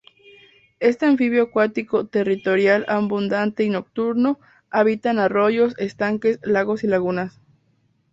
[0.79, 4.39] Este anfibio acuático, territorial, abundante y nocturno,
[4.71, 7.39] habita en arroyos, estanques, lagos y lagunas.